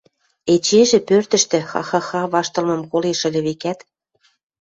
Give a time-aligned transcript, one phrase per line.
[0.53, 2.21] эчежӹ пӧртӹштӹ ха-ха-ха!
[2.33, 3.79] ваштылмым колеш ыльы, векӓт...